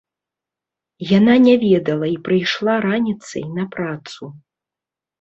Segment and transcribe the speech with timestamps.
[1.17, 4.35] Яна не ведала і прыйшла раніцай на працу.